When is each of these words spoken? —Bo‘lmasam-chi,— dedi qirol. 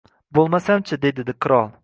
—Bo‘lmasam-chi,— 0.37 0.99
dedi 1.05 1.37
qirol. 1.47 1.71